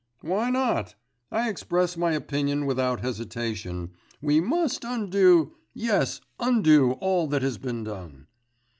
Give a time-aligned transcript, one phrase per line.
[0.21, 0.95] 'Why not?
[1.31, 5.51] I express my opinion without hesitation; we must undo...
[5.75, 6.21] yes...
[6.39, 8.25] undo all that has been done.